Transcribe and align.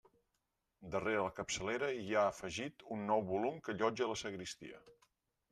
Darrere 0.95 1.19
la 1.25 1.33
capçalera 1.39 1.89
hi 1.97 2.15
ha 2.15 2.23
afegit 2.31 2.87
un 2.97 3.05
nou 3.13 3.23
volum 3.29 3.61
que 3.69 3.77
allotja 3.77 4.11
la 4.15 4.19
sagristia. 4.25 4.83